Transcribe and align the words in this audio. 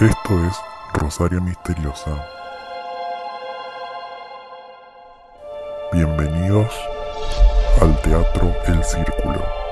Esto 0.00 0.46
es 0.46 0.54
Rosario 0.92 1.40
Misteriosa. 1.40 2.24
Bienvenidos 5.92 6.72
al 7.80 8.00
Teatro 8.02 8.54
El 8.68 8.84
Círculo. 8.84 9.67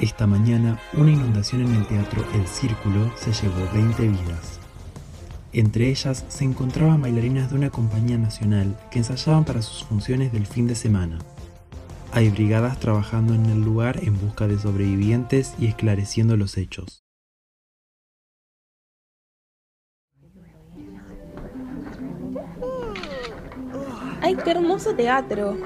Esta 0.00 0.28
mañana, 0.28 0.78
una 0.92 1.10
inundación 1.10 1.62
en 1.62 1.74
el 1.74 1.86
teatro 1.88 2.24
El 2.32 2.46
Círculo 2.46 3.10
se 3.16 3.32
llevó 3.32 3.68
20 3.72 4.06
vidas. 4.06 4.60
Entre 5.52 5.88
ellas 5.88 6.24
se 6.28 6.44
encontraban 6.44 7.02
bailarinas 7.02 7.50
de 7.50 7.56
una 7.56 7.70
compañía 7.70 8.16
nacional 8.16 8.78
que 8.92 9.00
ensayaban 9.00 9.44
para 9.44 9.60
sus 9.60 9.82
funciones 9.82 10.32
del 10.32 10.46
fin 10.46 10.68
de 10.68 10.76
semana. 10.76 11.18
Hay 12.12 12.30
brigadas 12.30 12.78
trabajando 12.78 13.34
en 13.34 13.46
el 13.46 13.60
lugar 13.60 13.98
en 14.04 14.20
busca 14.20 14.46
de 14.46 14.60
sobrevivientes 14.60 15.54
y 15.58 15.66
esclareciendo 15.66 16.36
los 16.36 16.56
hechos. 16.58 17.02
¡Ay, 24.22 24.36
qué 24.44 24.50
hermoso 24.52 24.94
teatro! 24.94 25.56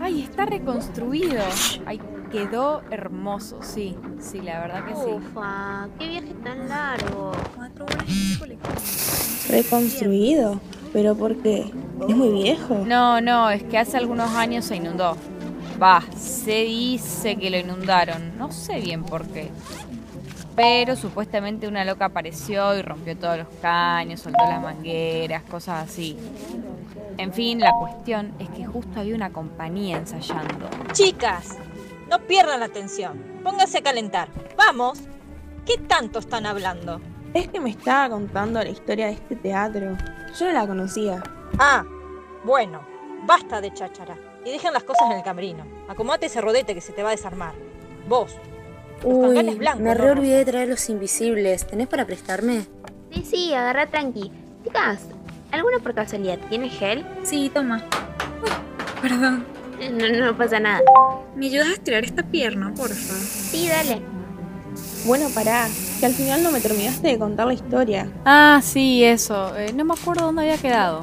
Ay, 0.00 0.22
está 0.22 0.46
reconstruido. 0.46 1.42
Ay, 1.84 2.00
quedó 2.30 2.82
hermoso, 2.90 3.60
sí. 3.62 3.96
Sí, 4.20 4.40
la 4.40 4.60
verdad 4.60 4.84
que 4.84 4.94
sí. 4.94 5.10
Ufa, 5.10 5.88
qué 5.98 6.08
viaje 6.08 6.34
tan 6.44 6.68
largo. 6.68 7.32
¿Reconstruido? 9.48 10.60
¿Pero 10.92 11.14
por 11.16 11.36
qué? 11.36 11.70
¿Es 12.08 12.16
muy 12.16 12.30
viejo? 12.30 12.82
No, 12.86 13.20
no, 13.20 13.50
es 13.50 13.62
que 13.62 13.78
hace 13.78 13.96
algunos 13.96 14.30
años 14.30 14.64
se 14.64 14.76
inundó. 14.76 15.16
Va, 15.80 16.02
se 16.16 16.64
dice 16.64 17.36
que 17.36 17.50
lo 17.50 17.58
inundaron. 17.58 18.36
No 18.38 18.50
sé 18.50 18.80
bien 18.80 19.04
por 19.04 19.26
qué. 19.26 19.50
Pero 20.56 20.96
supuestamente 20.96 21.68
una 21.68 21.84
loca 21.84 22.06
apareció 22.06 22.76
y 22.76 22.82
rompió 22.82 23.16
todos 23.16 23.38
los 23.38 23.46
caños, 23.62 24.20
soltó 24.20 24.42
las 24.48 24.60
mangueras, 24.60 25.44
cosas 25.44 25.88
así. 25.88 26.16
En 27.16 27.32
fin, 27.32 27.60
la 27.60 27.72
cuestión 27.78 28.32
es 28.40 28.48
que 28.48 28.64
justo 28.64 28.98
había 28.98 29.14
una 29.14 29.30
compañía 29.30 29.98
ensayando. 29.98 30.68
Chicas, 30.92 31.56
no 32.08 32.18
pierdan 32.26 32.60
la 32.60 32.66
atención. 32.66 33.40
Pónganse 33.42 33.78
a 33.78 33.82
calentar. 33.82 34.28
Vamos. 34.56 35.00
¿Qué 35.66 35.76
tanto 35.78 36.18
están 36.18 36.46
hablando? 36.46 37.00
Es 37.34 37.48
que 37.48 37.60
me 37.60 37.70
estaba 37.70 38.08
contando 38.08 38.62
la 38.62 38.70
historia 38.70 39.06
de 39.06 39.12
este 39.12 39.36
teatro. 39.36 39.96
Yo 40.38 40.46
no 40.46 40.52
la 40.52 40.66
conocía. 40.66 41.22
Ah, 41.58 41.84
bueno. 42.44 42.80
Basta 43.26 43.60
de 43.60 43.72
cháchara. 43.72 44.16
Y 44.44 44.50
dejen 44.50 44.72
las 44.72 44.84
cosas 44.84 45.10
en 45.10 45.18
el 45.18 45.22
camerino. 45.22 45.64
Acomódate 45.88 46.26
ese 46.26 46.40
rodete 46.40 46.74
que 46.74 46.80
se 46.80 46.92
te 46.92 47.02
va 47.02 47.10
a 47.10 47.12
desarmar. 47.12 47.52
Vos. 48.08 48.34
Los 49.02 49.14
Uy, 49.14 49.54
blancos, 49.56 49.82
me 49.82 49.94
re 49.94 50.10
olvidé 50.10 50.38
de 50.38 50.44
traer 50.46 50.68
los 50.68 50.88
invisibles. 50.88 51.66
¿Tenés 51.66 51.86
para 51.86 52.06
prestarme? 52.06 52.66
Sí, 53.12 53.24
sí, 53.24 53.54
agarra 53.54 53.86
tranqui. 53.86 54.32
Chicas, 54.64 55.02
¿alguna 55.52 55.78
por 55.78 55.94
casualidad 55.94 56.38
tiene 56.48 56.68
gel? 56.68 57.06
Sí, 57.22 57.50
toma. 57.52 57.84
Uy, 58.42 58.50
perdón. 59.00 59.57
No, 59.92 60.26
no 60.26 60.36
pasa 60.36 60.58
nada. 60.60 60.80
¿Me 61.36 61.46
ayudas 61.46 61.68
a 61.68 61.72
estirar 61.72 62.04
esta 62.04 62.22
pierna, 62.22 62.72
porfa? 62.74 63.14
Sí, 63.14 63.68
dale. 63.68 64.02
Bueno, 65.06 65.28
pará, 65.34 65.68
que 66.00 66.06
al 66.06 66.12
final 66.12 66.42
no 66.42 66.50
me 66.50 66.60
terminaste 66.60 67.08
de 67.08 67.18
contar 67.18 67.46
la 67.46 67.54
historia. 67.54 68.10
Ah, 68.24 68.60
sí, 68.62 69.04
eso. 69.04 69.56
Eh, 69.56 69.72
no 69.72 69.84
me 69.84 69.94
acuerdo 69.94 70.26
dónde 70.26 70.42
había 70.42 70.58
quedado. 70.58 71.00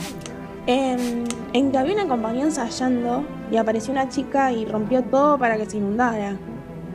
En, 0.68 1.24
en 1.54 1.72
que 1.72 1.78
había 1.78 1.94
una 1.94 2.08
compañía 2.08 2.44
ensayando 2.44 3.26
y 3.52 3.58
apareció 3.58 3.92
una 3.94 4.10
chica 4.10 4.52
y 4.52 4.66
rompió 4.66 5.04
todo 5.04 5.38
para 5.38 5.58
que 5.58 5.70
se 5.70 5.78
inundara. 5.78 6.38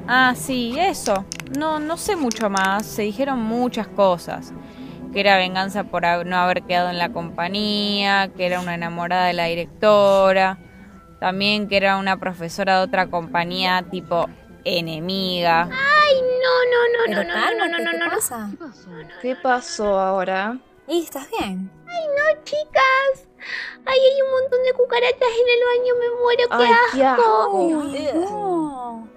Ah, 0.07 0.35
sí, 0.37 0.75
eso. 0.79 1.25
No, 1.59 1.81
no 1.81 1.97
sé 1.97 2.17
mucho 2.17 2.51
más. 2.51 2.85
Se 2.85 3.03
dijeron 3.03 3.41
muchas 3.41 3.89
cosas. 3.89 4.53
Que 5.13 5.21
era 5.21 5.37
venganza 5.37 5.85
por 5.85 6.05
no 6.27 6.37
haber 6.37 6.63
quedado 6.63 6.91
en 6.91 6.99
la 6.99 7.11
compañía, 7.11 8.31
que 8.37 8.47
era 8.47 8.61
una 8.61 8.75
enamorada 8.75 9.27
de 9.27 9.33
la 9.33 9.47
directora, 9.47 10.59
también 11.21 11.69
que 11.69 11.77
era 11.77 11.97
una 11.99 12.19
profesora 12.19 12.79
de 12.79 12.85
otra 12.85 13.07
compañía 13.09 13.85
tipo 13.91 14.27
enemiga. 14.65 15.63
Ay, 15.71 16.15
no, 16.23 16.55
no, 16.73 16.99
no, 16.99 17.05
Pero 17.07 17.25
no, 17.25 17.35
no, 17.35 17.69
no, 17.69 17.69
no, 17.69 17.79
no, 17.85 17.91
¿qué 17.93 17.99
no, 17.99 18.07
no. 18.07 18.13
pasa? 18.13 18.51
¿Qué 19.23 19.37
pasó 19.37 19.99
ahora? 19.99 20.59
Ey, 20.89 21.03
¿estás 21.05 21.29
bien? 21.31 21.71
No, 21.87 22.43
chicas. 22.45 23.29
Ay, 23.87 23.99
hay 23.99 24.23
un 24.23 24.31
montón 24.41 24.63
de 24.65 24.73
cucarachas 24.75 25.21
en 25.21 25.49
el 25.49 25.63
baño, 25.71 25.95
me 25.99 26.11
muero, 26.21 26.49
qué 26.49 26.65
Ay, 26.65 26.73
asco. 26.73 27.91
qué 27.93 28.09
asco. 28.09 28.31
No. 28.31 29.09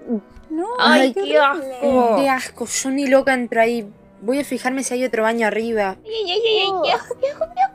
No, 0.50 0.68
Ay, 0.80 1.14
qué 1.14 1.38
asco. 1.38 2.16
Qué 2.18 2.30
asco, 2.30 2.66
yo 2.66 2.90
ni 2.92 3.08
loca 3.08 3.34
entro 3.34 3.62
ahí. 3.62 3.92
Voy 4.22 4.40
a 4.40 4.46
fijarme 4.46 4.84
si 4.84 4.94
hay 4.94 5.04
otro 5.04 5.24
baño 5.24 5.46
arriba. 5.48 5.98
Ay, 6.06 6.32
ay, 6.32 6.32
ay, 6.32 6.60
ay, 6.60 6.72
qué 6.84 6.92
asco, 6.94 7.18
qué 7.20 7.30
asco, 7.30 7.46
qué 7.46 7.46
asco, 7.46 7.46
qué 7.54 7.62
asco. 7.62 7.73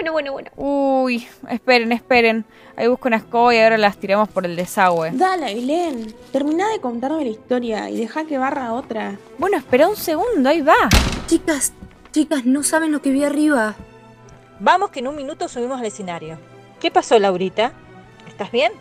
Bueno, 0.00 0.12
bueno, 0.12 0.32
bueno. 0.32 0.50
Uy, 0.56 1.28
esperen, 1.50 1.92
esperen. 1.92 2.46
Ahí 2.74 2.88
busco 2.88 3.08
una 3.08 3.18
escoba 3.18 3.54
y 3.54 3.58
ahora 3.58 3.76
las 3.76 3.98
tiramos 3.98 4.30
por 4.30 4.46
el 4.46 4.56
desagüe. 4.56 5.10
Dale, 5.12 5.44
Ailén, 5.44 6.14
terminá 6.32 6.70
de 6.70 6.80
contarme 6.80 7.22
la 7.22 7.30
historia 7.30 7.90
y 7.90 7.98
deja 7.98 8.24
que 8.24 8.38
barra 8.38 8.72
otra. 8.72 9.18
Bueno, 9.36 9.58
espera 9.58 9.90
un 9.90 9.96
segundo, 9.96 10.48
ahí 10.48 10.62
va. 10.62 10.88
Chicas, 11.26 11.74
chicas, 12.12 12.46
no 12.46 12.62
saben 12.62 12.92
lo 12.92 13.02
que 13.02 13.10
vi 13.10 13.24
arriba. 13.24 13.74
Vamos 14.58 14.88
que 14.88 15.00
en 15.00 15.08
un 15.08 15.16
minuto 15.16 15.48
subimos 15.48 15.78
al 15.78 15.84
escenario. 15.84 16.38
¿Qué 16.80 16.90
pasó, 16.90 17.18
Laurita? 17.18 17.72
¿Estás 18.26 18.50
bien? 18.50 18.72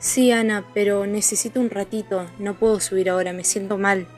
Sí, 0.00 0.32
Ana, 0.32 0.64
pero 0.74 1.06
necesito 1.06 1.60
un 1.60 1.70
ratito. 1.70 2.26
No 2.40 2.54
puedo 2.54 2.80
subir 2.80 3.10
ahora, 3.10 3.32
me 3.32 3.44
siento 3.44 3.78
mal. 3.78 4.08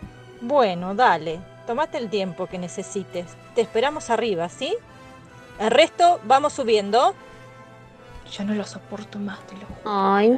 Bueno, 0.40 0.94
dale. 0.94 1.38
Tomate 1.66 1.98
el 1.98 2.08
tiempo 2.08 2.46
que 2.46 2.56
necesites. 2.56 3.26
Te 3.54 3.60
esperamos 3.60 4.08
arriba, 4.08 4.48
¿sí? 4.48 4.74
El 5.58 5.70
resto 5.70 6.20
vamos 6.24 6.52
subiendo. 6.52 7.14
Ya 8.30 8.44
no 8.44 8.54
lo 8.54 8.64
soporto 8.64 9.18
más, 9.18 9.38
te 9.46 9.54
lo 9.54 9.66
juro. 9.66 9.80
Ay, 9.84 10.30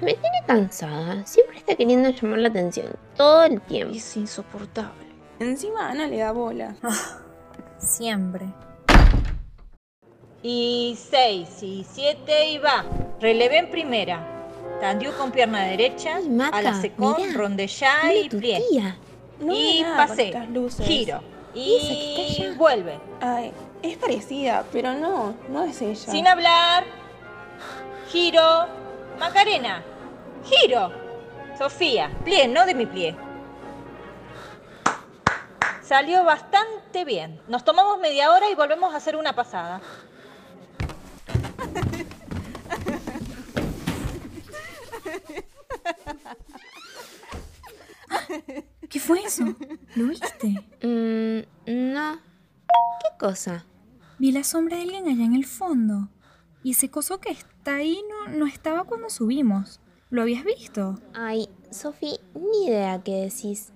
me 0.00 0.14
tiene 0.14 0.38
cansada. 0.46 1.24
Siempre 1.26 1.58
está 1.58 1.74
queriendo 1.76 2.08
llamar 2.10 2.38
la 2.38 2.48
atención. 2.48 2.88
Todo 3.16 3.44
el 3.44 3.60
tiempo. 3.60 3.94
Es 3.94 4.16
insoportable. 4.16 5.06
Encima 5.38 5.90
Ana 5.90 6.06
le 6.06 6.18
da 6.18 6.32
bola. 6.32 6.74
Siempre. 7.78 8.46
Y 10.42 10.98
seis, 10.98 11.62
y 11.62 11.86
siete, 11.88 12.48
y 12.50 12.58
va. 12.58 12.84
Relevé 13.20 13.58
en 13.58 13.70
primera. 13.70 14.26
Tandiu 14.80 15.12
con 15.12 15.30
pierna 15.30 15.62
derecha. 15.62 16.16
Ay, 16.16 16.28
Maca, 16.28 16.58
a 16.58 16.62
la 16.62 16.74
secón, 16.80 17.14
mirá. 17.18 17.32
rondellá 17.34 18.12
y 18.12 18.28
plie. 18.28 18.60
No 19.38 19.54
y 19.54 19.84
pasé. 19.96 20.32
Giro. 20.80 21.20
¿Y 21.54 22.40
Y 22.40 22.54
vuelve. 22.56 22.98
Ay, 23.20 23.52
es 23.82 23.96
parecida, 23.96 24.64
pero 24.72 24.94
no, 24.94 25.34
no 25.48 25.64
es 25.64 25.82
ella. 25.82 26.10
Sin 26.10 26.26
hablar. 26.26 26.84
Giro. 28.08 28.66
Macarena. 29.18 29.82
Giro. 30.44 30.92
Sofía. 31.58 32.10
Plie, 32.24 32.48
no 32.48 32.64
de 32.66 32.74
mi 32.74 32.86
plie. 32.86 33.16
Salió 35.82 36.24
bastante 36.24 37.04
bien. 37.04 37.40
Nos 37.48 37.64
tomamos 37.64 37.98
media 37.98 38.30
hora 38.30 38.48
y 38.50 38.54
volvemos 38.54 38.94
a 38.94 38.96
hacer 38.96 39.16
una 39.16 39.34
pasada. 39.34 39.80
¿Qué 48.88 49.00
fue 49.00 49.22
eso? 49.24 49.44
¿Lo 49.94 50.06
viste? 50.06 50.48
Mm, 50.82 51.92
no. 51.92 52.20
¿Qué 53.00 53.18
cosa? 53.18 53.64
Vi 54.22 54.30
la 54.30 54.44
sombra 54.44 54.76
de 54.76 54.82
alguien 54.84 55.08
allá 55.08 55.24
en 55.24 55.34
el 55.34 55.44
fondo. 55.44 56.08
Y 56.62 56.70
ese 56.70 56.88
coso 56.88 57.18
que 57.18 57.30
está 57.32 57.74
ahí 57.74 57.98
no, 58.08 58.36
no 58.38 58.46
estaba 58.46 58.84
cuando 58.84 59.10
subimos. 59.10 59.80
¿Lo 60.10 60.22
habías 60.22 60.44
visto? 60.44 61.00
Ay, 61.12 61.48
Sofi, 61.72 62.20
ni 62.32 62.68
idea 62.68 63.02
qué 63.02 63.16
decís. 63.16 63.72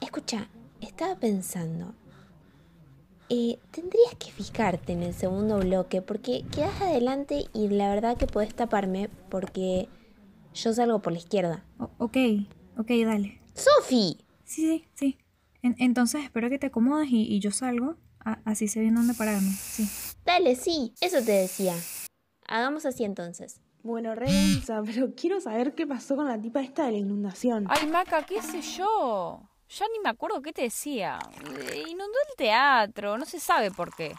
Escucha, 0.00 0.48
estaba 0.80 1.14
pensando. 1.14 1.94
Eh, 3.28 3.60
tendrías 3.70 4.16
que 4.18 4.32
fijarte 4.32 4.92
en 4.94 5.04
el 5.04 5.14
segundo 5.14 5.60
bloque 5.60 6.02
porque 6.02 6.44
quedas 6.50 6.80
adelante 6.82 7.44
y 7.54 7.68
la 7.68 7.88
verdad 7.94 8.16
que 8.16 8.26
podés 8.26 8.56
taparme 8.56 9.08
porque 9.30 9.88
yo 10.52 10.72
salgo 10.72 10.98
por 11.00 11.12
la 11.12 11.20
izquierda. 11.20 11.64
O- 11.78 11.90
ok, 11.98 12.16
ok, 12.76 12.90
dale. 13.04 13.40
¡Sofi! 13.54 14.18
Sí, 14.42 14.66
sí, 14.66 14.88
sí. 14.94 15.18
En- 15.62 15.76
entonces 15.78 16.24
espero 16.24 16.50
que 16.50 16.58
te 16.58 16.66
acomodes 16.66 17.08
y, 17.12 17.22
y 17.22 17.38
yo 17.38 17.52
salgo. 17.52 17.98
A- 18.26 18.40
así 18.44 18.66
sé 18.66 18.80
bien 18.80 18.96
dónde 18.96 19.14
pararme. 19.14 19.52
Sí. 19.52 19.88
Dale, 20.24 20.56
sí, 20.56 20.92
eso 21.00 21.18
te 21.24 21.30
decía. 21.30 21.74
Hagamos 22.48 22.84
así 22.84 23.04
entonces. 23.04 23.60
Bueno, 23.84 24.16
re 24.16 24.26
densa, 24.30 24.82
pero 24.84 25.14
quiero 25.14 25.40
saber 25.40 25.74
qué 25.76 25.86
pasó 25.86 26.16
con 26.16 26.26
la 26.26 26.36
tipa 26.40 26.60
esta 26.60 26.86
de 26.86 26.92
la 26.92 26.98
inundación. 26.98 27.66
Ay, 27.68 27.86
Maca, 27.86 28.24
qué 28.24 28.42
sé 28.42 28.60
yo. 28.62 29.48
Ya 29.68 29.86
ni 29.92 30.00
me 30.00 30.08
acuerdo 30.08 30.42
qué 30.42 30.52
te 30.52 30.62
decía. 30.62 31.18
Inundó 31.44 32.18
el 32.30 32.36
teatro, 32.36 33.16
no 33.16 33.24
se 33.26 33.38
sabe 33.38 33.70
por 33.70 33.94
qué. 33.94 34.12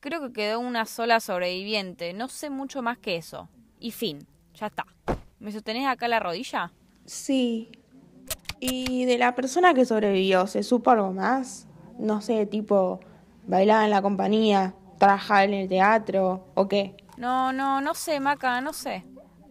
Creo 0.00 0.22
que 0.22 0.32
quedó 0.32 0.60
una 0.60 0.86
sola 0.86 1.20
sobreviviente, 1.20 2.14
no 2.14 2.28
sé 2.28 2.48
mucho 2.48 2.80
más 2.82 2.96
que 2.98 3.16
eso. 3.16 3.48
Y 3.78 3.90
fin, 3.90 4.26
ya 4.54 4.68
está. 4.68 4.86
¿Me 5.38 5.52
sostenés 5.52 5.86
acá 5.86 6.08
la 6.08 6.18
rodilla? 6.20 6.72
Sí. 7.04 7.70
¿Y 8.60 9.04
de 9.04 9.18
la 9.18 9.34
persona 9.34 9.74
que 9.74 9.84
sobrevivió, 9.84 10.46
se 10.46 10.62
supo 10.62 10.90
algo 10.92 11.12
más? 11.12 11.66
No 11.98 12.20
sé, 12.20 12.46
tipo, 12.46 13.00
bailaba 13.48 13.84
en 13.84 13.90
la 13.90 14.02
compañía, 14.02 14.74
trabajaba 14.98 15.44
en 15.44 15.54
el 15.54 15.68
teatro, 15.68 16.46
o 16.54 16.68
qué. 16.68 16.94
No, 17.16 17.52
no, 17.52 17.80
no 17.80 17.94
sé, 17.94 18.20
Maca, 18.20 18.60
no 18.60 18.72
sé. 18.72 19.04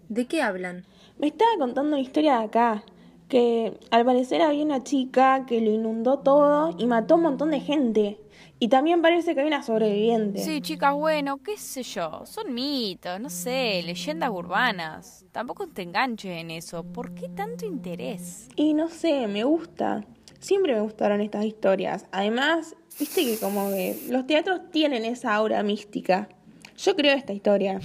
¿De 0.08 0.26
qué 0.26 0.42
hablan? 0.42 0.86
Me 1.18 1.28
estaba 1.28 1.52
contando 1.58 1.90
una 1.90 2.00
historia 2.00 2.40
de 2.40 2.46
acá, 2.46 2.84
que 3.28 3.78
al 3.92 4.06
parecer 4.06 4.42
había 4.42 4.64
una 4.64 4.84
chica 4.84 5.46
que 5.46 5.60
lo 5.60 5.72
inundó 5.72 6.20
todo 6.20 6.74
y 6.78 6.86
mató 6.86 7.16
a 7.16 7.18
un 7.18 7.24
montón 7.24 7.52
de 7.52 7.60
gente. 7.60 8.22
Y 8.60 8.70
también 8.70 9.02
parece 9.02 9.36
que 9.36 9.42
hay 9.42 9.48
una 9.48 9.62
sobreviviente. 9.62 10.40
Sí, 10.40 10.62
chicas, 10.62 10.94
bueno, 10.94 11.38
qué 11.38 11.58
sé 11.58 11.84
yo. 11.84 12.26
Son 12.26 12.54
mitos, 12.54 13.20
no 13.20 13.30
sé, 13.30 13.84
leyendas 13.84 14.32
urbanas. 14.32 15.26
Tampoco 15.32 15.68
te 15.68 15.84
enganches 15.84 16.40
en 16.40 16.50
eso. 16.50 16.84
¿Por 16.84 17.14
qué 17.14 17.30
tanto 17.30 17.66
interés? 17.66 18.50
Y 18.56 18.74
no 18.74 18.88
sé, 18.88 19.28
me 19.28 19.44
gusta. 19.44 20.06
Siempre 20.40 20.74
me 20.74 20.82
gustaron 20.82 21.22
estas 21.22 21.46
historias. 21.46 22.08
Además, 22.12 22.76
viste 23.00 23.26
que 23.26 23.38
como 23.38 23.70
que 23.70 23.98
los 24.10 24.28
teatros 24.28 24.62
tienen 24.72 25.06
esa 25.06 25.34
aura 25.36 25.64
mística. 25.64 26.30
Yo 26.78 26.96
creo 26.96 27.16
esta 27.16 27.34
historia. 27.34 27.80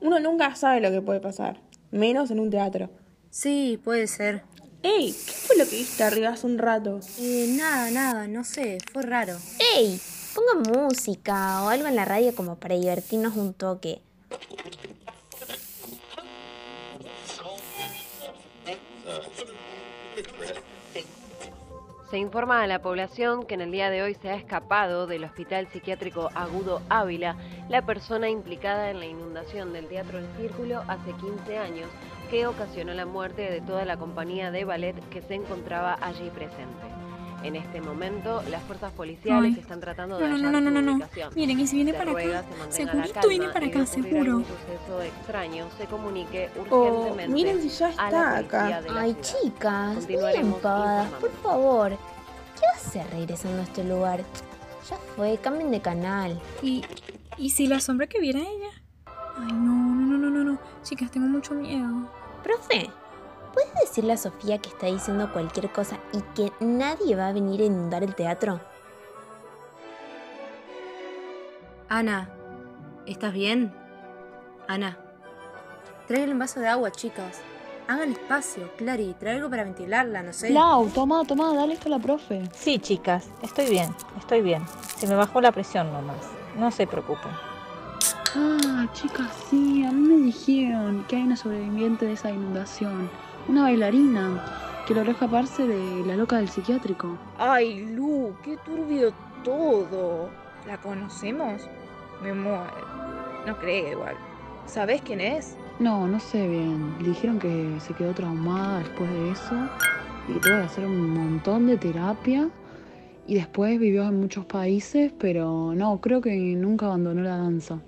Uno 0.00 0.20
nunca 0.20 0.54
sabe 0.54 0.80
lo 0.80 0.90
que 0.90 1.00
puede 1.00 1.20
pasar, 1.20 1.60
menos 1.90 2.30
en 2.30 2.40
un 2.40 2.50
teatro. 2.50 2.90
Sí, 3.30 3.80
puede 3.82 4.06
ser. 4.06 4.42
¡Ey! 4.82 5.12
¿Qué 5.12 5.32
fue 5.32 5.56
lo 5.56 5.64
que 5.64 5.76
viste 5.76 6.04
arriba 6.04 6.28
hace 6.28 6.46
un 6.46 6.58
rato? 6.58 7.00
Eh, 7.18 7.54
nada, 7.56 7.90
nada, 7.90 8.28
no 8.28 8.44
sé, 8.44 8.78
fue 8.92 9.02
raro. 9.02 9.36
¡Ey! 9.74 9.98
Ponga 10.34 10.70
música 10.70 11.62
o 11.64 11.68
algo 11.68 11.86
en 11.86 11.96
la 11.96 12.04
radio 12.04 12.34
como 12.34 12.56
para 12.56 12.76
divertirnos 12.76 13.36
un 13.36 13.54
toque. 13.54 14.02
Se 22.10 22.18
informa 22.18 22.62
a 22.62 22.68
la 22.68 22.82
población 22.82 23.44
que 23.46 23.54
en 23.54 23.62
el 23.62 23.72
día 23.72 23.90
de 23.90 24.00
hoy 24.02 24.14
se 24.14 24.30
ha 24.30 24.36
escapado 24.36 25.08
del 25.08 25.24
Hospital 25.24 25.66
Psiquiátrico 25.66 26.30
Agudo 26.36 26.80
Ávila 26.88 27.34
la 27.68 27.82
persona 27.82 28.28
implicada 28.28 28.90
en 28.90 29.00
la 29.00 29.06
inundación 29.06 29.72
del 29.72 29.88
Teatro 29.88 30.18
El 30.20 30.28
Círculo 30.36 30.84
hace 30.86 31.12
15 31.14 31.58
años 31.58 31.88
que 32.30 32.46
ocasionó 32.46 32.94
la 32.94 33.06
muerte 33.06 33.50
de 33.50 33.60
toda 33.60 33.84
la 33.84 33.96
compañía 33.96 34.52
de 34.52 34.64
ballet 34.64 34.96
que 35.08 35.20
se 35.22 35.34
encontraba 35.34 35.98
allí 36.00 36.30
presente. 36.30 36.95
En 37.42 37.54
este 37.54 37.80
momento, 37.80 38.42
las 38.50 38.62
fuerzas 38.64 38.92
policiales 38.92 39.54
Ay. 39.54 39.60
están 39.60 39.78
tratando 39.80 40.18
de 40.18 40.28
No, 40.28 40.36
no, 40.38 40.50
no, 40.50 40.60
no, 40.60 40.70
no, 40.70 40.82
no. 40.82 41.06
Miren, 41.34 41.60
y 41.60 41.66
si 41.66 41.76
viene 41.76 41.92
Se 41.92 41.98
para 41.98 42.10
acá, 42.10 42.44
segurito 42.70 43.28
viene 43.28 43.48
para 43.50 43.66
acá, 43.66 43.86
seguro. 43.86 44.18
algún 44.18 44.44
suceso 44.44 45.02
extraño 45.02 45.68
se 45.78 45.84
comunique 45.86 46.50
Oh, 46.70 47.14
miren 47.28 47.60
si 47.62 47.68
ya 47.68 47.90
está 47.90 48.38
acá. 48.38 48.82
Ay, 48.96 49.16
chicas, 49.20 50.06
digan 50.08 50.54
pavadas, 50.62 51.10
por 51.12 51.30
favor. 51.42 51.90
¿Qué 51.90 52.62
va 52.66 52.72
a 52.72 52.76
hacer 52.76 53.06
regresando 53.10 53.60
a 53.60 53.64
este 53.64 53.84
lugar? 53.84 54.20
Ya 54.88 54.96
fue, 55.14 55.36
cambien 55.38 55.70
de 55.70 55.80
canal. 55.80 56.40
¿Y, 56.62 56.84
¿Y 57.36 57.50
si 57.50 57.66
la 57.66 57.80
sombra 57.80 58.06
que 58.06 58.18
viera 58.18 58.40
ella? 58.40 58.70
Ay, 59.38 59.52
no, 59.52 59.94
no, 59.94 60.06
no, 60.06 60.18
no, 60.18 60.30
no, 60.30 60.44
no. 60.52 60.58
Chicas, 60.82 61.10
tengo 61.10 61.26
mucho 61.26 61.52
miedo. 61.54 62.08
Profe, 62.42 62.88
¿puedes 63.56 63.74
decirle 63.80 64.12
a 64.12 64.16
Sofía 64.18 64.58
que 64.58 64.68
está 64.68 64.86
diciendo 64.86 65.32
cualquier 65.32 65.72
cosa 65.72 65.98
y 66.12 66.20
que 66.34 66.52
nadie 66.60 67.16
va 67.16 67.28
a 67.28 67.32
venir 67.32 67.62
a 67.62 67.64
inundar 67.64 68.04
el 68.04 68.14
teatro? 68.14 68.60
Ana, 71.88 72.28
¿estás 73.06 73.32
bien? 73.32 73.74
Ana, 74.68 74.98
traigan 76.06 76.32
un 76.32 76.38
vaso 76.38 76.60
de 76.60 76.68
agua, 76.68 76.90
chicas. 76.92 77.40
Hagan 77.88 78.12
espacio, 78.12 78.70
Clary, 78.76 79.14
trae 79.18 79.36
algo 79.36 79.48
para 79.48 79.64
ventilarla, 79.64 80.22
no 80.22 80.34
sé. 80.34 80.50
Lau, 80.50 80.90
toma, 80.90 81.24
toma, 81.24 81.54
dale 81.54 81.74
esto 81.74 81.86
a 81.86 81.92
la 81.92 81.98
profe. 81.98 82.42
Sí, 82.52 82.78
chicas, 82.78 83.30
estoy 83.42 83.70
bien, 83.70 83.94
estoy 84.18 84.42
bien. 84.42 84.66
Se 84.98 85.06
me 85.06 85.14
bajó 85.14 85.40
la 85.40 85.52
presión 85.52 85.90
nomás. 85.92 86.26
No 86.58 86.70
se 86.70 86.86
preocupen. 86.86 87.30
Ah, 88.34 88.86
chicas, 88.92 89.30
sí, 89.48 89.82
a 89.84 89.92
mí 89.92 90.08
me 90.08 90.26
dijeron 90.26 91.06
que 91.08 91.16
hay 91.16 91.22
una 91.22 91.36
sobreviviente 91.36 92.04
de 92.04 92.12
esa 92.12 92.30
inundación. 92.30 93.08
Una 93.48 93.62
bailarina 93.62 94.42
que 94.86 94.94
logró 94.94 95.12
escaparse 95.12 95.66
de 95.66 96.04
la 96.04 96.16
loca 96.16 96.36
del 96.36 96.48
psiquiátrico. 96.48 97.16
Ay, 97.38 97.86
Lu, 97.94 98.34
qué 98.42 98.56
turbio 98.64 99.12
todo. 99.44 100.28
¿La 100.66 100.78
conocemos? 100.78 101.62
Me 102.22 102.32
muero. 102.32 102.86
No 103.46 103.56
creo 103.58 103.92
igual. 103.92 104.16
¿Sabes 104.66 105.00
quién 105.02 105.20
es? 105.20 105.56
No, 105.78 106.08
no 106.08 106.18
sé 106.18 106.48
bien. 106.48 106.96
Le 107.00 107.10
dijeron 107.10 107.38
que 107.38 107.76
se 107.78 107.94
quedó 107.94 108.12
traumada 108.14 108.80
después 108.80 109.10
de 109.10 109.30
eso 109.30 109.54
y 110.28 110.32
que 110.32 110.40
tuvo 110.40 110.56
que 110.56 110.62
hacer 110.62 110.84
un 110.84 111.10
montón 111.10 111.66
de 111.68 111.76
terapia. 111.76 112.48
Y 113.28 113.34
después 113.34 113.78
vivió 113.78 114.04
en 114.04 114.20
muchos 114.20 114.44
países, 114.44 115.12
pero 115.18 115.72
no, 115.74 116.00
creo 116.00 116.20
que 116.20 116.34
nunca 116.34 116.86
abandonó 116.86 117.22
la 117.22 117.36
danza. 117.36 117.78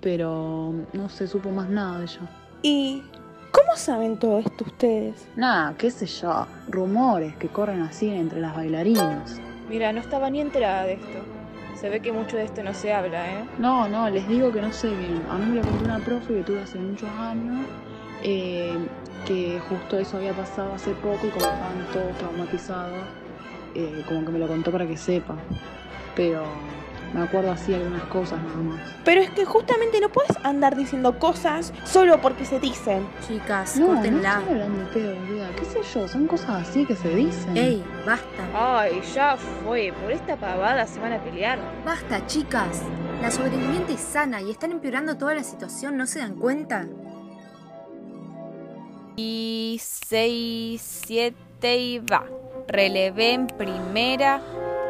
Pero 0.00 0.74
no 0.92 1.08
se 1.08 1.26
supo 1.26 1.50
más 1.50 1.68
nada 1.68 1.98
de 1.98 2.04
ella. 2.04 2.30
¿Y 2.62 3.02
cómo 3.54 3.76
saben 3.76 4.18
todo 4.18 4.40
esto 4.40 4.64
ustedes? 4.64 5.28
Nada, 5.36 5.74
qué 5.78 5.90
sé 5.90 6.06
yo, 6.06 6.46
rumores 6.68 7.36
que 7.36 7.48
corren 7.48 7.82
así 7.82 8.10
entre 8.10 8.40
las 8.40 8.54
bailarinas. 8.54 9.40
Mira, 9.68 9.92
no 9.92 10.00
estaba 10.00 10.28
ni 10.28 10.40
enterada 10.40 10.84
de 10.84 10.94
esto. 10.94 11.18
Se 11.80 11.88
ve 11.88 12.00
que 12.00 12.12
mucho 12.12 12.36
de 12.36 12.44
esto 12.44 12.62
no 12.62 12.74
se 12.74 12.92
habla, 12.92 13.30
¿eh? 13.30 13.44
No, 13.58 13.88
no, 13.88 14.10
les 14.10 14.26
digo 14.28 14.52
que 14.52 14.60
no 14.60 14.72
sé 14.72 14.88
bien. 14.88 15.22
A 15.30 15.38
mí 15.38 15.46
me 15.46 15.56
lo 15.56 15.62
contó 15.62 15.84
una 15.84 15.98
profe 15.98 16.34
que 16.34 16.42
tuve 16.42 16.62
hace 16.62 16.78
muchos 16.78 17.08
años, 17.10 17.66
eh, 18.22 18.76
que 19.26 19.60
justo 19.68 19.98
eso 19.98 20.16
había 20.16 20.32
pasado 20.32 20.74
hace 20.74 20.90
poco 20.94 21.26
y 21.26 21.30
como 21.30 21.46
estaban 21.46 21.86
todos 21.92 22.18
traumatizados, 22.18 23.04
eh, 23.74 24.04
como 24.08 24.24
que 24.24 24.32
me 24.32 24.38
lo 24.38 24.48
contó 24.48 24.72
para 24.72 24.86
que 24.86 24.96
sepa. 24.96 25.36
Pero 26.16 26.44
me 27.14 27.22
acuerdo 27.22 27.52
así 27.52 27.72
algunas 27.72 28.02
cosas 28.04 28.38
nada 28.42 28.56
más. 28.56 28.80
Pero 29.04 29.20
es 29.22 29.30
que 29.30 29.44
justamente 29.44 30.00
no 30.00 30.08
puedes 30.10 30.36
andar 30.44 30.76
diciendo 30.76 31.18
cosas 31.18 31.72
solo 31.84 32.20
porque 32.20 32.44
se 32.44 32.58
dicen. 32.60 33.06
Chicas, 33.26 33.76
No, 33.76 33.86
no 33.88 33.94
córtenla. 33.94 34.38
estoy 34.40 34.52
hablando 34.54 34.78
de 34.80 34.86
pedo, 34.86 35.14
boluda. 35.20 35.48
¿Qué 35.56 35.64
sé 35.64 35.78
yo? 35.94 36.08
Son 36.08 36.26
cosas 36.26 36.68
así 36.68 36.84
que 36.84 36.96
se 36.96 37.08
dicen. 37.14 37.56
Ey, 37.56 37.84
basta. 38.04 38.26
Ay, 38.80 39.00
ya 39.14 39.36
fue. 39.64 39.92
Por 40.02 40.10
esta 40.12 40.36
pavada 40.36 40.86
se 40.86 40.98
van 41.00 41.12
a 41.12 41.22
pelear. 41.22 41.58
Basta, 41.84 42.26
chicas. 42.26 42.82
La 43.22 43.30
sobreviviente 43.30 43.92
es 43.94 44.00
sana 44.00 44.42
y 44.42 44.50
están 44.50 44.72
empeorando 44.72 45.16
toda 45.16 45.34
la 45.34 45.44
situación, 45.44 45.96
¿no 45.96 46.06
se 46.06 46.18
dan 46.18 46.34
cuenta? 46.34 46.86
Y 49.16 49.80
6, 49.80 50.82
7 51.06 51.76
y 51.78 51.98
va. 52.00 52.24
Relevé 52.66 53.32
en 53.34 53.46
primera. 53.46 54.40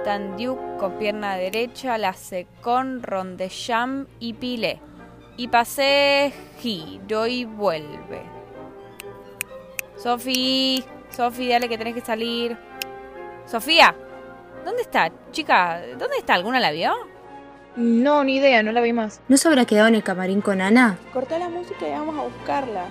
Tandiuk 0.04 0.76
con 0.78 0.98
pierna 0.98 1.36
derecha. 1.36 1.98
La 1.98 2.12
secón, 2.12 3.02
rondejam 3.02 4.06
y 4.20 4.34
pilé. 4.34 4.80
Y 5.36 5.48
pasé, 5.48 6.32
giro 6.60 7.26
y 7.26 7.44
vuelve. 7.44 8.22
Sofi, 9.96 10.84
Sofi, 11.10 11.48
dale 11.48 11.68
que 11.68 11.78
tenés 11.78 11.94
que 11.94 12.00
salir. 12.00 12.56
Sofía, 13.46 13.96
¿dónde 14.64 14.82
está? 14.82 15.10
Chica, 15.32 15.80
¿dónde 15.98 16.18
está? 16.18 16.34
¿Alguna 16.34 16.60
la 16.60 16.70
vio? 16.70 16.92
No, 17.76 18.22
ni 18.22 18.36
idea, 18.36 18.62
no 18.62 18.70
la 18.70 18.80
vi 18.80 18.92
más. 18.92 19.20
¿No 19.28 19.36
se 19.36 19.48
habrá 19.48 19.64
quedado 19.64 19.88
en 19.88 19.96
el 19.96 20.04
camarín 20.04 20.40
con 20.40 20.60
Ana? 20.60 20.98
Cortá 21.12 21.38
la 21.38 21.48
música 21.48 21.88
y 21.88 21.90
vamos 21.90 22.16
a 22.16 22.22
buscarla. 22.22 22.86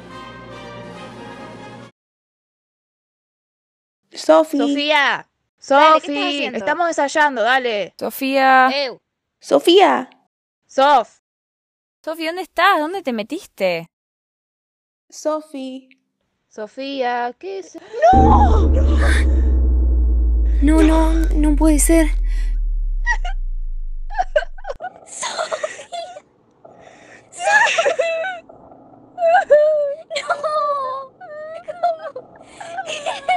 Sofi. 4.12 4.58
Sofía. 4.58 5.28
Dale, 5.68 6.02
¿qué 6.02 6.14
estás 6.14 6.34
Sofi, 6.34 6.46
estamos 6.58 6.88
ensayando, 6.90 7.42
dale. 7.42 7.94
Sofía. 7.98 8.70
Eu. 8.74 9.02
Sofía. 9.40 10.10
Sof. 10.68 11.20
Sofi, 12.04 12.26
¿dónde 12.26 12.42
estás? 12.42 12.80
¿Dónde 12.80 13.02
te 13.02 13.14
metiste? 13.14 13.88
Sofi. 15.10 15.88
Sofía, 16.50 17.34
¿qué 17.40 17.60
es? 17.60 17.78
No, 20.62 20.82
no, 20.82 21.14
no 21.14 21.56
puede 21.56 21.80
ser. 21.80 22.08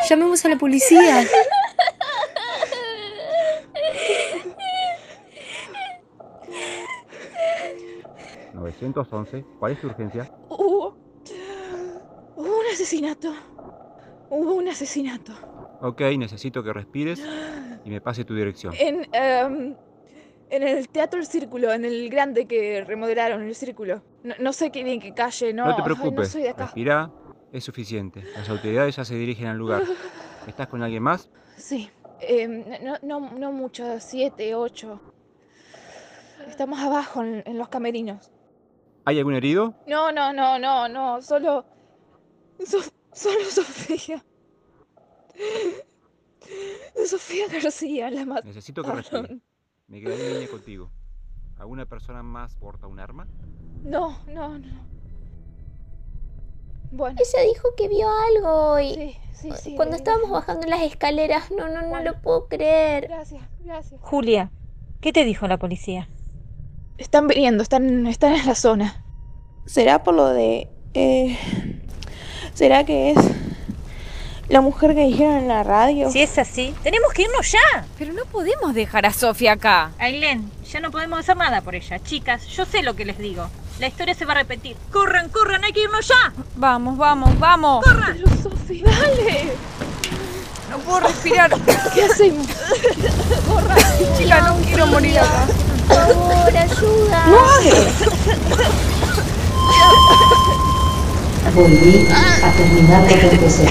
Llamemos 0.08 0.44
a 0.44 0.48
la 0.48 0.56
policía. 0.56 1.26
¿911? 8.74 9.44
¿Cuál 9.58 9.72
es 9.72 9.80
tu 9.80 9.86
urgencia? 9.88 10.30
Hubo. 10.48 10.96
Hubo 12.36 12.58
un 12.60 12.66
asesinato. 12.72 13.32
Hubo 14.30 14.54
un 14.54 14.68
asesinato. 14.68 15.32
Ok, 15.80 16.00
necesito 16.18 16.62
que 16.62 16.72
respires 16.72 17.22
y 17.84 17.90
me 17.90 18.00
pase 18.00 18.24
tu 18.24 18.34
dirección. 18.34 18.74
En. 18.78 19.06
em, 19.12 19.74
en 20.48 20.62
el 20.62 20.88
Teatro 20.88 21.18
El 21.18 21.26
Círculo, 21.26 21.72
en 21.72 21.84
el 21.84 22.08
grande 22.08 22.46
que 22.46 22.84
remodelaron, 22.84 23.42
el 23.42 23.54
Círculo. 23.56 24.02
No, 24.22 24.34
no 24.38 24.52
sé 24.52 24.70
qué 24.70 24.84
bien 24.84 25.00
qué 25.00 25.12
calle, 25.12 25.52
no. 25.52 25.64
No 25.66 25.74
te 25.74 25.82
ay, 25.82 25.84
preocupes, 25.84 26.28
no 26.28 26.32
soy 26.32 26.42
de 26.42 26.50
acá. 26.50 26.64
respirá, 26.66 27.10
es 27.52 27.64
suficiente. 27.64 28.22
Las 28.36 28.48
autoridades 28.48 28.94
ya 28.96 29.04
se 29.04 29.16
dirigen 29.16 29.48
al 29.48 29.56
lugar. 29.58 29.82
¿Estás 30.46 30.68
con 30.68 30.82
alguien 30.82 31.02
más? 31.02 31.28
Sí. 31.56 31.90
em, 32.20 32.64
no, 32.82 32.96
no, 33.02 33.30
no 33.32 33.52
mucho, 33.52 33.98
siete, 33.98 34.54
ocho. 34.54 35.00
Estamos 36.48 36.78
abajo 36.78 37.22
en, 37.24 37.42
en 37.44 37.58
los 37.58 37.68
camerinos. 37.68 38.30
¿Hay 39.06 39.18
algún 39.18 39.34
herido? 39.34 39.72
No, 39.86 40.10
no, 40.10 40.32
no, 40.32 40.58
no, 40.58 40.88
no. 40.88 41.22
Solo. 41.22 41.64
So- 42.66 42.80
solo 43.12 43.44
Sofía. 43.50 44.22
Sofía 47.06 47.46
García, 47.48 48.10
la 48.10 48.24
más. 48.26 48.44
Necesito 48.44 48.82
que. 48.82 49.40
Me 49.88 50.00
quedaré 50.00 50.26
en 50.26 50.32
línea 50.34 50.48
contigo. 50.50 50.90
¿Alguna 51.58 51.86
persona 51.86 52.22
más 52.22 52.56
porta 52.56 52.86
un 52.88 52.98
arma? 52.98 53.28
No, 53.84 54.18
no, 54.26 54.58
no. 54.58 54.86
Bueno. 56.90 57.18
Ella 57.20 57.44
dijo 57.48 57.68
que 57.76 57.88
vio 57.88 58.08
algo 58.10 58.72
hoy. 58.72 58.88
Sí, 58.94 59.16
sí, 59.32 59.50
sí. 59.62 59.76
Cuando 59.76 59.94
estábamos 59.96 60.30
bajando 60.30 60.66
las 60.66 60.82
escaleras. 60.82 61.50
No, 61.52 61.68
no, 61.68 61.82
no 61.82 61.88
Bueno. 61.90 62.10
lo 62.12 62.20
puedo 62.22 62.48
creer. 62.48 63.06
Gracias, 63.06 63.42
gracias. 63.64 64.00
Julia, 64.02 64.50
¿qué 65.00 65.12
te 65.12 65.24
dijo 65.24 65.46
la 65.46 65.58
policía? 65.58 66.08
Están 66.98 67.28
viniendo, 67.28 67.62
están, 67.62 68.06
están 68.06 68.34
en 68.34 68.46
la 68.46 68.54
zona. 68.54 69.02
¿Será 69.66 70.02
por 70.02 70.14
lo 70.14 70.28
de... 70.28 70.68
eh, 70.94 71.38
¿Será 72.54 72.84
que 72.84 73.10
es 73.10 73.16
la 74.48 74.60
mujer 74.60 74.94
que 74.94 75.04
dijeron 75.04 75.34
en 75.36 75.48
la 75.48 75.62
radio? 75.62 76.10
Si 76.10 76.22
es 76.22 76.38
así, 76.38 76.74
tenemos 76.82 77.12
que 77.12 77.22
irnos 77.22 77.50
ya. 77.52 77.84
Pero 77.98 78.12
no 78.14 78.24
podemos 78.24 78.72
dejar 78.74 79.04
a 79.04 79.12
Sofía 79.12 79.52
acá. 79.52 79.92
Ailén, 79.98 80.50
ya 80.70 80.80
no 80.80 80.90
podemos 80.90 81.18
hacer 81.18 81.36
nada 81.36 81.60
por 81.60 81.74
ella. 81.74 81.98
Chicas, 81.98 82.46
yo 82.46 82.64
sé 82.64 82.82
lo 82.82 82.96
que 82.96 83.04
les 83.04 83.18
digo. 83.18 83.46
La 83.78 83.88
historia 83.88 84.14
se 84.14 84.24
va 84.24 84.32
a 84.32 84.36
repetir. 84.36 84.74
¡Corran, 84.90 85.28
corran! 85.28 85.64
¡Hay 85.64 85.72
que 85.72 85.82
irnos 85.82 86.08
ya! 86.08 86.32
Vamos, 86.54 86.96
vamos, 86.96 87.38
vamos. 87.38 87.84
¡Corran! 87.84 88.16
Pero 88.24 88.42
Sofi, 88.42 88.80
dale. 88.80 89.52
No 90.70 90.78
puedo 90.78 91.00
respirar. 91.00 91.50
¿Qué 91.94 92.04
hacemos? 92.04 92.46
Chica, 94.16 94.40
no 94.40 94.56
quiero 94.64 94.86
morir 94.86 95.18
acá. 95.18 95.46
Por 95.88 95.96
favor, 95.96 96.56
ayuda. 96.56 97.20
Volví 101.54 102.06
a 102.10 102.52
terminar 102.52 103.02
lo 103.02 103.08
que 103.08 103.28
empecé. 103.30 103.66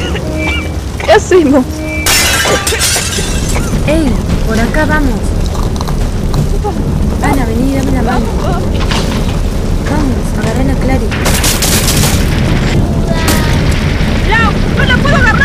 ¿Qué 1.03 1.11
hacemos? 1.11 1.65
¡Ey! 3.87 4.11
Por 4.47 4.59
acá 4.59 4.85
vamos. 4.85 5.19
Ana, 7.21 7.45
vení, 7.45 7.75
dame 7.75 7.91
la 7.91 8.01
mano. 8.01 8.25
Vamos, 9.91 10.17
agarren 10.39 10.71
a 10.71 10.75
Clary. 10.75 11.09
¡Lau! 14.29 14.51
¡No 14.77 14.85
la 14.85 14.97
puedo 14.97 15.15
agarrar! 15.15 15.44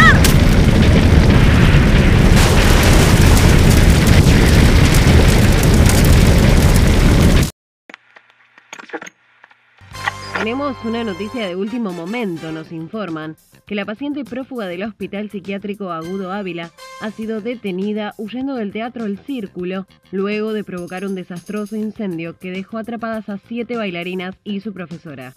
Tenemos 10.36 10.74
una 10.84 11.04
noticia 11.04 11.46
de 11.46 11.54
último 11.54 11.92
momento, 11.92 12.50
nos 12.50 12.72
informan 12.72 13.36
que 13.66 13.74
la 13.74 13.84
paciente 13.84 14.24
prófuga 14.24 14.66
del 14.66 14.84
Hospital 14.84 15.28
Psiquiátrico 15.28 15.92
Agudo 15.92 16.32
Ávila 16.32 16.70
ha 17.02 17.10
sido 17.10 17.42
detenida 17.42 18.14
huyendo 18.16 18.54
del 18.54 18.72
Teatro 18.72 19.04
El 19.04 19.18
Círculo 19.18 19.86
luego 20.10 20.54
de 20.54 20.64
provocar 20.64 21.04
un 21.04 21.14
desastroso 21.14 21.76
incendio 21.76 22.38
que 22.38 22.50
dejó 22.50 22.78
atrapadas 22.78 23.28
a 23.28 23.36
siete 23.36 23.76
bailarinas 23.76 24.34
y 24.42 24.60
su 24.60 24.72
profesora. 24.72 25.34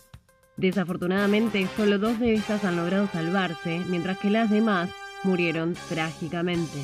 Desafortunadamente, 0.55 1.67
solo 1.75 1.99
dos 1.99 2.19
de 2.19 2.35
estas 2.35 2.63
han 2.63 2.77
logrado 2.77 3.07
salvarse, 3.07 3.81
mientras 3.89 4.17
que 4.19 4.29
las 4.29 4.49
demás 4.49 4.89
murieron 5.23 5.75
trágicamente. 5.89 6.79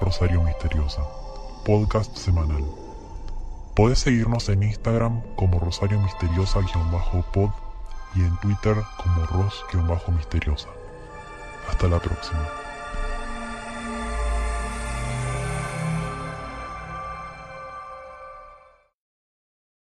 Rosario 0.00 0.42
Misteriosa, 0.42 1.02
podcast 1.64 2.16
semanal. 2.16 2.64
Podés 3.74 4.00
seguirnos 4.00 4.48
en 4.48 4.62
Instagram 4.62 5.22
como 5.36 5.60
Rosario 5.60 6.00
Misteriosa-pod 6.00 7.50
y 8.14 8.20
en 8.20 8.36
Twitter 8.38 8.76
como 8.96 9.24
Ros-Misteriosa. 9.26 10.68
Hasta 11.68 11.88
la 11.88 12.00
próxima. 12.00 12.61